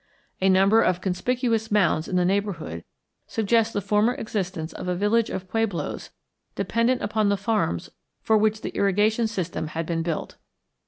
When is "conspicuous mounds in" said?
0.99-2.15